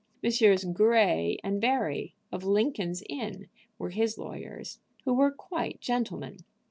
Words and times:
Messrs. 0.23 0.63
Grey 0.65 1.37
& 1.51 1.59
Barry, 1.59 2.15
of 2.31 2.43
Lincoln's 2.43 3.03
Inn, 3.07 3.49
were 3.77 3.91
his 3.91 4.17
lawyers, 4.17 4.79
who 5.05 5.13
were 5.13 5.29
quite 5.29 5.79
gentlemen. 5.79 6.37